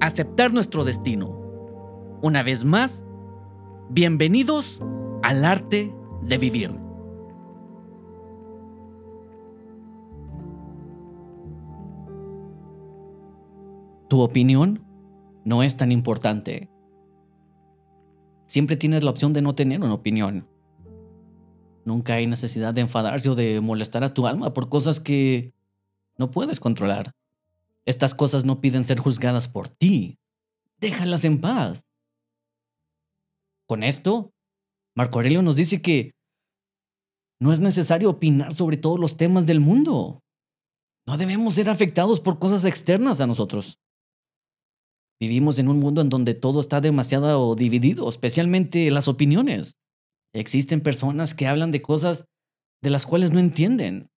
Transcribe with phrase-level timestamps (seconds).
[0.00, 1.28] aceptar nuestro destino.
[2.22, 3.04] Una vez más,
[3.90, 4.80] bienvenidos
[5.22, 6.70] al arte de vivir.
[14.08, 14.84] Tu opinión
[15.44, 16.68] no es tan importante.
[18.46, 20.48] Siempre tienes la opción de no tener una opinión.
[21.84, 25.54] Nunca hay necesidad de enfadarse o de molestar a tu alma por cosas que
[26.18, 27.12] no puedes controlar.
[27.86, 30.18] Estas cosas no piden ser juzgadas por ti.
[30.78, 31.82] Déjalas en paz.
[33.66, 34.32] Con esto,
[34.96, 36.12] Marco Aurelio nos dice que
[37.40, 40.20] no es necesario opinar sobre todos los temas del mundo.
[41.06, 43.78] No debemos ser afectados por cosas externas a nosotros.
[45.20, 49.74] Vivimos en un mundo en donde todo está demasiado dividido, especialmente las opiniones.
[50.34, 52.24] Existen personas que hablan de cosas
[52.82, 54.08] de las cuales no entienden.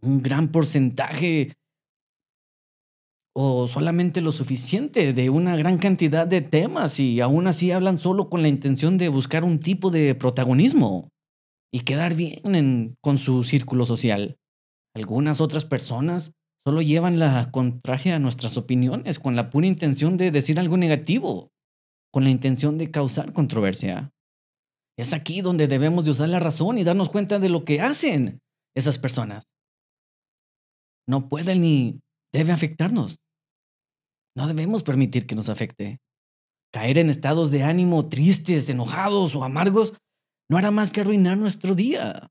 [0.00, 1.54] Un gran porcentaje
[3.40, 8.28] o solamente lo suficiente de una gran cantidad de temas y aún así hablan solo
[8.28, 11.12] con la intención de buscar un tipo de protagonismo
[11.72, 14.38] y quedar bien con su círculo social.
[14.92, 16.32] Algunas otras personas
[16.66, 21.52] solo llevan la contraria a nuestras opiniones con la pura intención de decir algo negativo,
[22.12, 24.10] con la intención de causar controversia.
[24.98, 28.40] Es aquí donde debemos de usar la razón y darnos cuenta de lo que hacen
[28.74, 29.44] esas personas.
[31.06, 32.00] No pueden ni
[32.32, 33.20] deben afectarnos.
[34.38, 35.98] No debemos permitir que nos afecte.
[36.72, 39.94] Caer en estados de ánimo tristes, enojados o amargos
[40.48, 42.28] no hará más que arruinar nuestro día.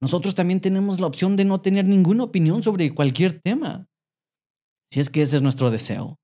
[0.00, 3.86] Nosotros también tenemos la opción de no tener ninguna opinión sobre cualquier tema,
[4.90, 6.16] si es que ese es nuestro deseo.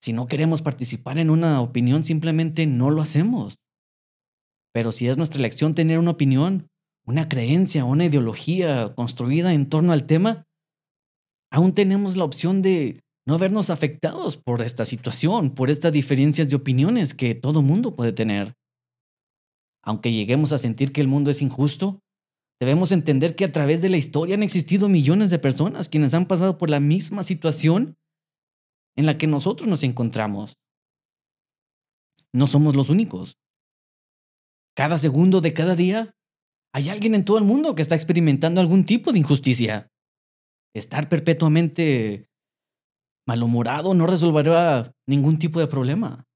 [0.00, 3.56] Si no queremos participar en una opinión, simplemente no lo hacemos.
[4.72, 6.68] Pero si es nuestra elección tener una opinión,
[7.04, 10.46] una creencia, una ideología construida en torno al tema,
[11.52, 16.56] aún tenemos la opción de no vernos afectados por esta situación, por estas diferencias de
[16.56, 18.54] opiniones que todo mundo puede tener.
[19.84, 22.00] Aunque lleguemos a sentir que el mundo es injusto,
[22.58, 26.26] debemos entender que a través de la historia han existido millones de personas quienes han
[26.26, 27.96] pasado por la misma situación
[28.96, 30.54] en la que nosotros nos encontramos.
[32.32, 33.36] No somos los únicos.
[34.74, 36.14] Cada segundo de cada día
[36.72, 39.91] hay alguien en todo el mundo que está experimentando algún tipo de injusticia
[40.74, 42.28] estar perpetuamente
[43.26, 46.26] malhumorado no resolverá ningún tipo de problema.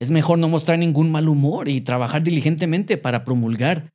[0.00, 3.92] Es mejor no mostrar ningún mal humor y trabajar diligentemente para promulgar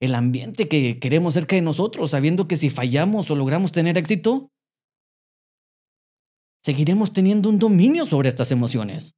[0.00, 4.50] el ambiente que queremos cerca de nosotros, sabiendo que si fallamos o logramos tener éxito,
[6.62, 9.14] seguiremos teniendo un dominio sobre estas emociones.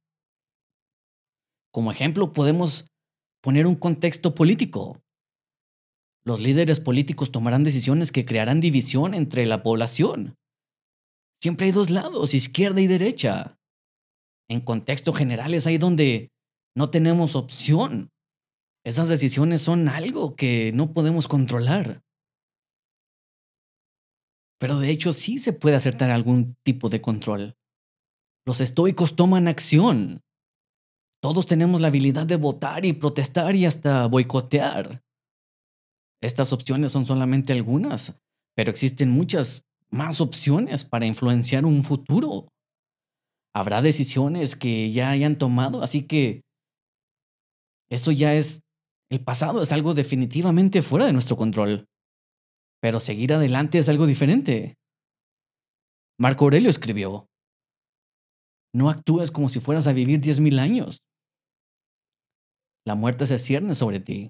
[1.73, 2.87] Como ejemplo, podemos
[3.41, 5.01] poner un contexto político.
[6.29, 10.37] Los líderes políticos tomarán decisiones que crearán división entre la población.
[11.41, 13.57] Siempre hay dos lados, izquierda y derecha.
[14.47, 16.29] En contexto general es ahí donde
[16.77, 18.11] no tenemos opción.
[18.85, 22.03] Esas decisiones son algo que no podemos controlar.
[24.59, 27.55] Pero de hecho sí se puede acertar algún tipo de control.
[28.45, 30.21] Los estoicos toman acción.
[31.23, 35.01] Todos tenemos la habilidad de votar y protestar y hasta boicotear.
[36.21, 38.19] Estas opciones son solamente algunas,
[38.55, 42.49] pero existen muchas más opciones para influenciar un futuro.
[43.53, 46.41] Habrá decisiones que ya hayan tomado, así que
[47.89, 48.61] eso ya es
[49.09, 51.85] el pasado, es algo definitivamente fuera de nuestro control.
[52.81, 54.75] Pero seguir adelante es algo diferente.
[56.19, 57.25] Marco Aurelio escribió,
[58.73, 60.99] no actúes como si fueras a vivir diez mil años.
[62.85, 64.29] La muerte se cierne sobre ti.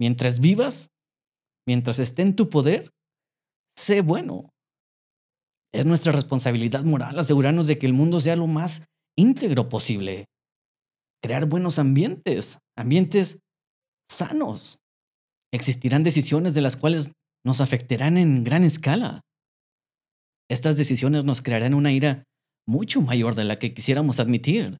[0.00, 0.90] Mientras vivas,
[1.66, 2.90] mientras esté en tu poder,
[3.76, 4.50] sé bueno.
[5.72, 8.86] Es nuestra responsabilidad moral asegurarnos de que el mundo sea lo más
[9.16, 10.26] íntegro posible.
[11.22, 13.40] Crear buenos ambientes, ambientes
[14.10, 14.78] sanos.
[15.52, 17.10] Existirán decisiones de las cuales
[17.44, 19.22] nos afectarán en gran escala.
[20.48, 22.24] Estas decisiones nos crearán una ira
[22.66, 24.78] mucho mayor de la que quisiéramos admitir.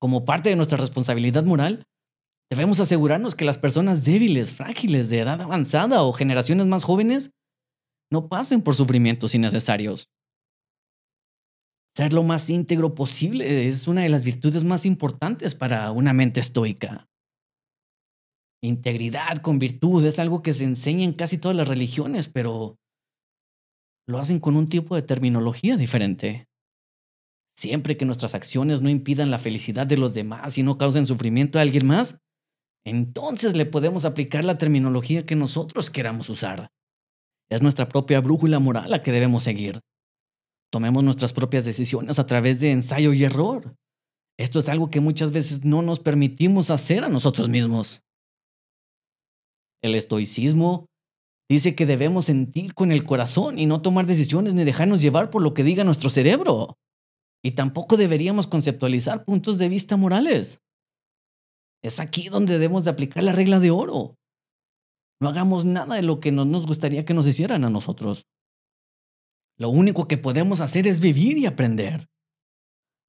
[0.00, 1.84] Como parte de nuestra responsabilidad moral,
[2.54, 7.32] Debemos asegurarnos que las personas débiles, frágiles, de edad avanzada o generaciones más jóvenes
[8.12, 10.08] no pasen por sufrimientos innecesarios.
[11.96, 16.38] Ser lo más íntegro posible es una de las virtudes más importantes para una mente
[16.38, 17.08] estoica.
[18.62, 22.78] Integridad con virtud es algo que se enseña en casi todas las religiones, pero
[24.06, 26.46] lo hacen con un tipo de terminología diferente.
[27.58, 31.58] Siempre que nuestras acciones no impidan la felicidad de los demás y no causen sufrimiento
[31.58, 32.20] a alguien más,
[32.84, 36.68] entonces le podemos aplicar la terminología que nosotros queramos usar.
[37.50, 39.80] Es nuestra propia brújula moral la que debemos seguir.
[40.70, 43.76] Tomemos nuestras propias decisiones a través de ensayo y error.
[44.38, 48.02] Esto es algo que muchas veces no nos permitimos hacer a nosotros mismos.
[49.82, 50.86] El estoicismo
[51.48, 55.42] dice que debemos sentir con el corazón y no tomar decisiones ni dejarnos llevar por
[55.42, 56.76] lo que diga nuestro cerebro.
[57.42, 60.63] Y tampoco deberíamos conceptualizar puntos de vista morales.
[61.84, 64.16] Es aquí donde debemos de aplicar la regla de oro.
[65.20, 68.26] No hagamos nada de lo que no nos gustaría que nos hicieran a nosotros.
[69.58, 72.08] Lo único que podemos hacer es vivir y aprender.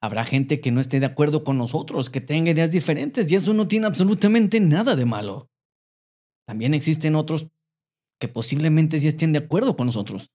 [0.03, 3.53] Habrá gente que no esté de acuerdo con nosotros, que tenga ideas diferentes, y eso
[3.53, 5.49] no tiene absolutamente nada de malo.
[6.45, 7.47] También existen otros
[8.19, 10.31] que posiblemente sí estén de acuerdo con nosotros.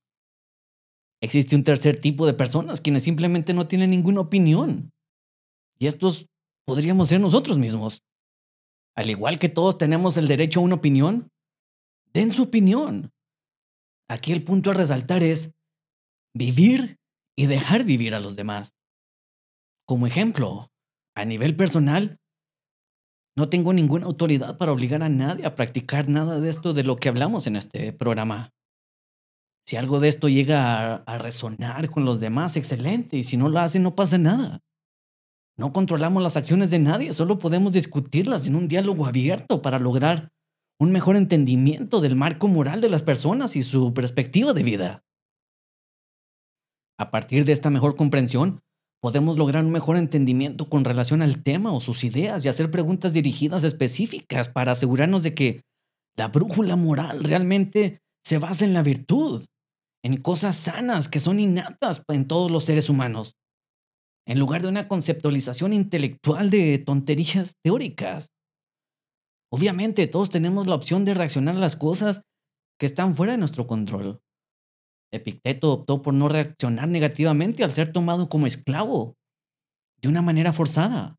[1.21, 4.91] Existe un tercer tipo de personas quienes simplemente no tienen ninguna opinión.
[5.77, 6.25] Y estos
[6.65, 8.01] podríamos ser nosotros mismos.
[8.95, 11.29] Al igual que todos tenemos el derecho a una opinión,
[12.13, 13.11] den su opinión.
[14.09, 15.53] Aquí el punto a resaltar es
[16.33, 16.97] vivir
[17.37, 18.75] y dejar vivir a los demás.
[19.87, 20.71] Como ejemplo,
[21.15, 22.19] a nivel personal,
[23.37, 26.97] no tengo ninguna autoridad para obligar a nadie a practicar nada de esto de lo
[26.97, 28.51] que hablamos en este programa.
[29.65, 33.59] Si algo de esto llega a, resonar con los demás, excelente, y si no lo
[33.59, 34.59] hace, no pasa nada.
[35.61, 40.31] No controlamos las acciones de nadie, solo podemos discutirlas en un diálogo abierto para lograr
[40.79, 45.03] un mejor entendimiento del marco moral de las personas y su perspectiva de vida.
[46.99, 48.61] A partir de esta mejor comprensión,
[49.03, 53.13] podemos lograr un mejor entendimiento con relación al tema o sus ideas y hacer preguntas
[53.13, 55.61] dirigidas específicas para asegurarnos de que
[56.17, 59.45] la brújula moral realmente se basa en la virtud,
[60.03, 63.35] en cosas sanas que son innatas en todos los seres humanos,
[64.27, 68.31] en lugar de una conceptualización intelectual de tonterías teóricas.
[69.51, 72.21] Obviamente todos tenemos la opción de reaccionar a las cosas
[72.79, 74.21] que están fuera de nuestro control.
[75.11, 79.17] Epicteto optó por no reaccionar negativamente al ser tomado como esclavo,
[80.01, 81.17] de una manera forzada,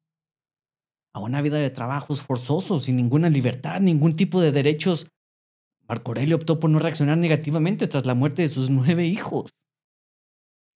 [1.15, 5.09] a una vida de trabajos forzosos, sin ninguna libertad, ningún tipo de derechos.
[5.87, 9.51] Marco Aurelio optó por no reaccionar negativamente tras la muerte de sus nueve hijos.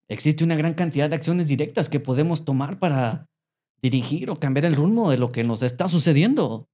[0.08, 3.26] Existe una gran cantidad de acciones directas que podemos tomar para
[3.82, 6.68] dirigir o cambiar el rumbo de lo que nos está sucediendo.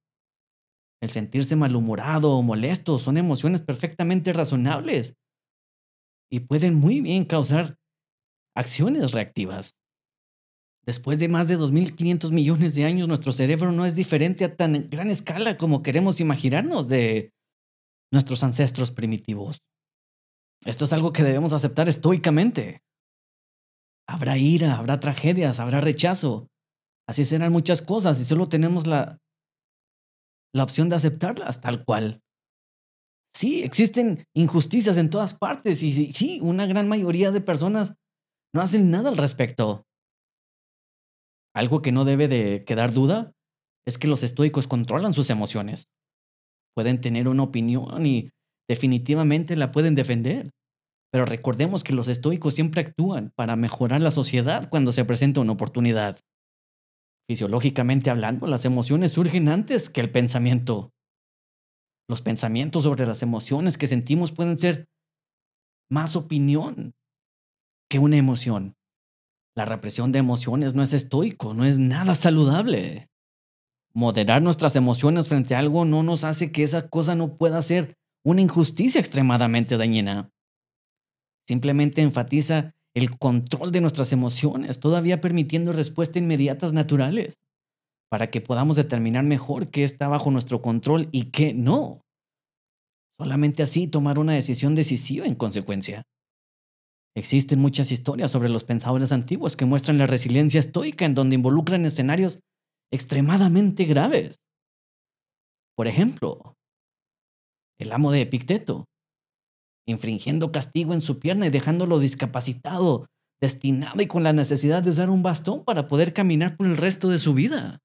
[1.00, 5.16] El sentirse malhumorado o molesto son emociones perfectamente razonables
[6.30, 7.76] y pueden muy bien causar
[8.54, 9.76] acciones reactivas.
[10.84, 14.88] Después de más de 2.500 millones de años, nuestro cerebro no es diferente a tan
[14.90, 17.32] gran escala como queremos imaginarnos de
[18.10, 19.62] nuestros ancestros primitivos.
[20.64, 22.82] Esto es algo que debemos aceptar estoicamente.
[24.12, 26.48] Habrá ira, habrá tragedias, habrá rechazo.
[27.08, 29.18] Así serán muchas cosas y solo tenemos la,
[30.54, 32.20] la opción de aceptarlas tal cual.
[33.34, 37.94] Sí, existen injusticias en todas partes y sí, una gran mayoría de personas
[38.54, 39.86] no hacen nada al respecto.
[41.54, 43.32] Algo que no debe de quedar duda
[43.86, 45.88] es que los estoicos controlan sus emociones.
[46.76, 48.30] Pueden tener una opinión y
[48.68, 50.50] definitivamente la pueden defender.
[51.12, 55.52] Pero recordemos que los estoicos siempre actúan para mejorar la sociedad cuando se presenta una
[55.52, 56.18] oportunidad.
[57.28, 60.92] Fisiológicamente hablando, las emociones surgen antes que el pensamiento.
[62.08, 64.88] Los pensamientos sobre las emociones que sentimos pueden ser
[65.90, 66.94] más opinión
[67.90, 68.74] que una emoción.
[69.54, 73.10] La represión de emociones no es estoico, no es nada saludable.
[73.92, 77.98] Moderar nuestras emociones frente a algo no nos hace que esa cosa no pueda ser
[78.24, 80.31] una injusticia extremadamente dañina.
[81.48, 87.38] Simplemente enfatiza el control de nuestras emociones, todavía permitiendo respuestas inmediatas naturales,
[88.10, 92.02] para que podamos determinar mejor qué está bajo nuestro control y qué no.
[93.18, 96.02] Solamente así tomar una decisión decisiva en consecuencia.
[97.14, 101.84] Existen muchas historias sobre los pensadores antiguos que muestran la resiliencia estoica en donde involucran
[101.84, 102.40] escenarios
[102.90, 104.36] extremadamente graves.
[105.76, 106.54] Por ejemplo,
[107.78, 108.84] el amo de Epicteto,
[109.86, 113.06] infringiendo castigo en su pierna y dejándolo discapacitado,
[113.40, 117.08] destinado y con la necesidad de usar un bastón para poder caminar por el resto
[117.08, 117.80] de su vida.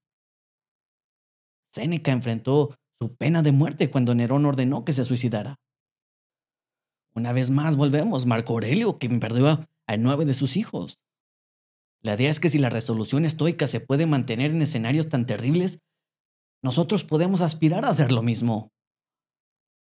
[1.74, 5.60] Séneca enfrentó su pena de muerte cuando Nerón ordenó que se suicidara.
[7.16, 11.00] Una vez más volvemos, Marco Aurelio, quien perdió a nueve de sus hijos.
[12.04, 15.80] La idea es que si la resolución estoica se puede mantener en escenarios tan terribles,
[16.64, 18.72] nosotros podemos aspirar a hacer lo mismo.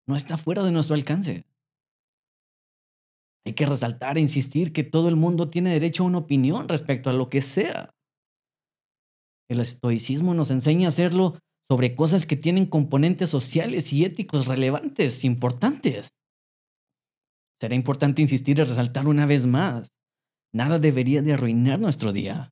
[0.06, 1.44] No está fuera de nuestro alcance.
[3.46, 7.10] Hay que resaltar e insistir que todo el mundo tiene derecho a una opinión respecto
[7.10, 7.94] a lo que sea.
[9.48, 11.38] El estoicismo nos enseña a hacerlo
[11.70, 16.08] sobre cosas que tienen componentes sociales y éticos relevantes, importantes.
[17.60, 19.92] Será importante insistir y resaltar una vez más.
[20.52, 22.50] Nada debería de arruinar nuestro día.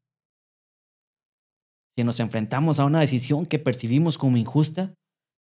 [1.99, 4.95] Si nos enfrentamos a una decisión que percibimos como injusta,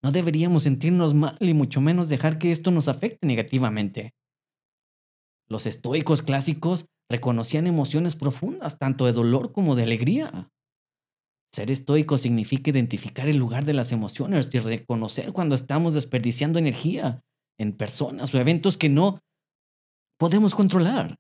[0.04, 4.14] no deberíamos sentirnos mal y mucho menos dejar que esto nos afecte negativamente.
[5.50, 10.50] Los estoicos clásicos reconocían emociones profundas, tanto de dolor como de alegría.
[11.54, 17.22] Ser estoico significa identificar el lugar de las emociones y reconocer cuando estamos desperdiciando energía
[17.60, 19.20] en personas o eventos que no
[20.18, 21.16] podemos controlar.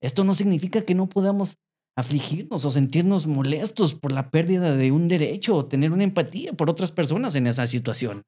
[0.00, 1.58] Esto no significa que no podamos
[1.96, 6.70] afligirnos o sentirnos molestos por la pérdida de un derecho o tener una empatía por
[6.70, 8.22] otras personas en esa situación.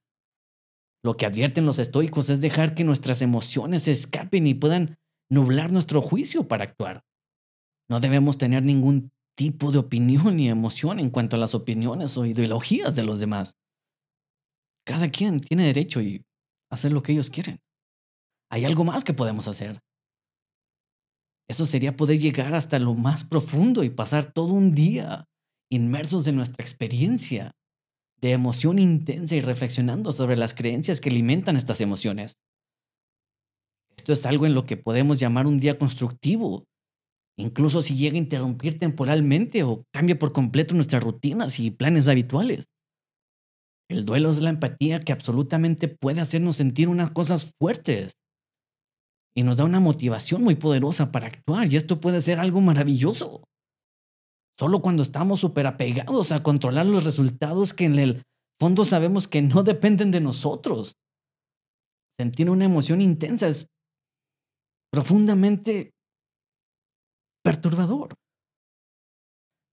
[1.02, 4.98] Lo que advierten los estoicos es dejar que nuestras emociones se escapen y puedan
[5.30, 7.04] nublar nuestro juicio para actuar.
[7.88, 12.26] No debemos tener ningún tipo de opinión ni emoción en cuanto a las opiniones o
[12.26, 13.56] ideologías de los demás.
[14.86, 17.60] Cada quien tiene derecho a hacer lo que ellos quieren.
[18.50, 19.80] Hay algo más que podemos hacer.
[21.48, 25.26] Eso sería poder llegar hasta lo más profundo y pasar todo un día
[25.70, 27.52] inmersos en nuestra experiencia
[28.20, 32.38] de emoción intensa y reflexionando sobre las creencias que alimentan estas emociones.
[33.96, 36.64] Esto es algo en lo que podemos llamar un día constructivo,
[37.38, 42.66] incluso si llega a interrumpir temporalmente o cambia por completo nuestras rutinas y planes habituales.
[43.90, 48.12] El duelo es la empatía que absolutamente puede hacernos sentir unas cosas fuertes
[49.34, 53.44] y nos da una motivación muy poderosa para actuar y esto puede ser algo maravilloso.
[54.60, 58.26] Solo cuando estamos súper apegados a controlar los resultados que en el
[58.60, 60.98] fondo sabemos que no dependen de nosotros.
[62.18, 63.68] Sentir una emoción intensa es
[64.92, 65.94] profundamente
[67.42, 68.12] perturbador.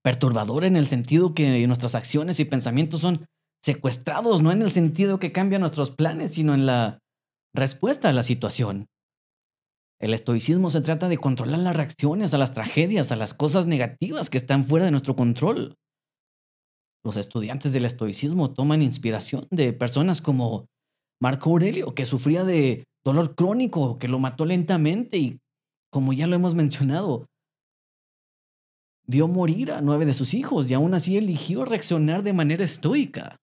[0.06, 3.26] Perturbador en el sentido que nuestras acciones y pensamientos son
[3.62, 7.00] secuestrados, no en el sentido que cambian nuestros planes, sino en la
[7.54, 8.88] respuesta a la situación.
[10.00, 14.30] El estoicismo se trata de controlar las reacciones a las tragedias, a las cosas negativas
[14.30, 15.76] que están fuera de nuestro control.
[17.04, 20.68] Los estudiantes del estoicismo toman inspiración de personas como
[21.20, 25.40] Marco Aurelio, que sufría de dolor crónico, que lo mató lentamente y,
[25.92, 27.26] como ya lo hemos mencionado,
[29.08, 33.38] vio morir a nueve de sus hijos y aún así eligió reaccionar de manera estoica.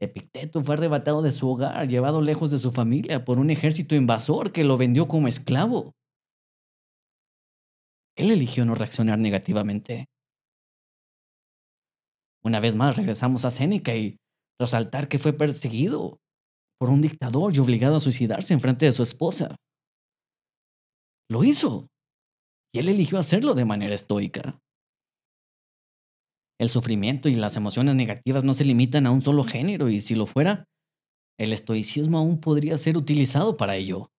[0.00, 4.52] Epicteto fue arrebatado de su hogar, llevado lejos de su familia por un ejército invasor
[4.52, 5.94] que lo vendió como esclavo.
[8.16, 10.06] Él eligió no reaccionar negativamente.
[12.44, 14.16] Una vez más regresamos a Séneca y
[14.60, 16.18] resaltar que fue perseguido
[16.78, 19.56] por un dictador y obligado a suicidarse en frente de su esposa.
[21.28, 21.88] Lo hizo.
[22.72, 24.58] Y él eligió hacerlo de manera estoica.
[26.58, 30.16] El sufrimiento y las emociones negativas no se limitan a un solo género y si
[30.16, 30.64] lo fuera,
[31.38, 34.10] el estoicismo aún podría ser utilizado para ello.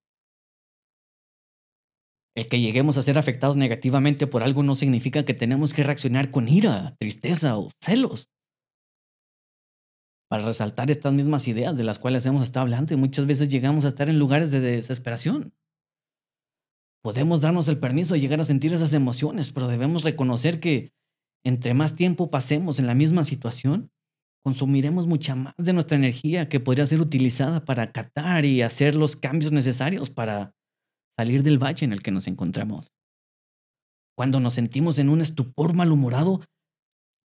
[2.35, 6.31] El que lleguemos a ser afectados negativamente por algo no significa que tenemos que reaccionar
[6.31, 8.29] con ira, tristeza o celos.
[10.29, 13.83] Para resaltar estas mismas ideas de las cuales hemos estado hablando y muchas veces llegamos
[13.83, 15.53] a estar en lugares de desesperación.
[17.01, 20.93] Podemos darnos el permiso de llegar a sentir esas emociones, pero debemos reconocer que
[21.43, 23.91] entre más tiempo pasemos en la misma situación,
[24.43, 29.15] consumiremos mucha más de nuestra energía que podría ser utilizada para acatar y hacer los
[29.15, 30.53] cambios necesarios para
[31.17, 32.91] salir del valle en el que nos encontramos.
[34.17, 36.41] Cuando nos sentimos en un estupor malhumorado,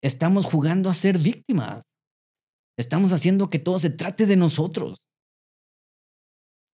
[0.02, 1.84] estamos jugando a ser víctimas.
[2.76, 4.98] Estamos haciendo que todo se trate de nosotros.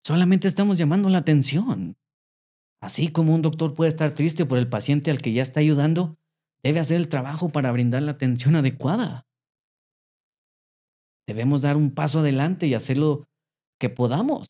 [0.05, 1.97] Solamente estamos llamando la atención.
[2.81, 6.17] Así como un doctor puede estar triste por el paciente al que ya está ayudando,
[6.67, 9.25] debe hacer el trabajo para brindar la atención adecuada.
[11.25, 13.23] Debemos dar un paso adelante y hacer lo
[13.79, 14.47] que podamos.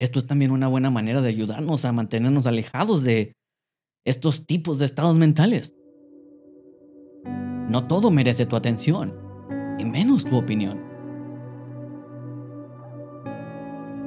[0.00, 3.32] Esto es también una buena manera de ayudarnos a mantenernos alejados de
[4.06, 5.74] estos tipos de estados mentales.
[7.68, 9.18] No todo merece tu atención,
[9.76, 10.80] y menos tu opinión.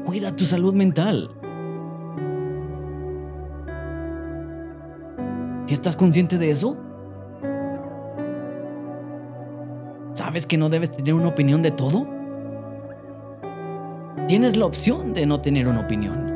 [0.05, 1.40] Cuida tu salud mental.
[5.73, 6.77] Estás consciente de eso?
[10.13, 12.07] ¿Sabes que no debes tener una opinión de todo?
[14.27, 16.30] Tienes la opción de no tener una opinión.